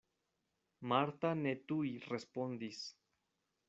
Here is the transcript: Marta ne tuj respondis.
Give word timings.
Marta 0.93 1.33
ne 1.43 1.53
tuj 1.71 1.95
respondis. 2.09 2.85